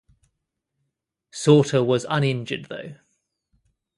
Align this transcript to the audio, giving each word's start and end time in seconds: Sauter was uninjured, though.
Sauter 1.31 1.83
was 1.83 2.07
uninjured, 2.09 2.65
though. 2.69 2.95